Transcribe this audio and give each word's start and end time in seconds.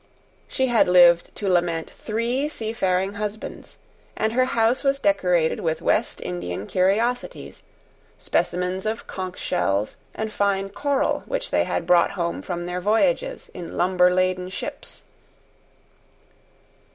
She 0.47 0.65
had 0.65 0.87
lived 0.87 1.29
to 1.35 1.47
lament 1.47 1.87
three 1.87 2.49
seafaring 2.49 3.13
husbands, 3.21 3.77
and 4.15 4.33
her 4.33 4.45
house 4.45 4.83
was 4.83 4.97
decorated 4.97 5.59
with 5.59 5.79
West 5.79 6.19
Indian 6.21 6.65
curiosities, 6.65 7.61
specimens 8.17 8.87
of 8.87 9.05
conch 9.05 9.37
shells 9.37 9.97
and 10.15 10.33
fine 10.33 10.69
coral 10.69 11.21
which 11.27 11.51
they 11.51 11.65
had 11.65 11.85
brought 11.85 12.13
home 12.13 12.41
from 12.41 12.65
their 12.65 12.81
voyages 12.81 13.51
in 13.53 13.77
lumber 13.77 14.11
laden 14.11 14.49
ships. 14.49 15.03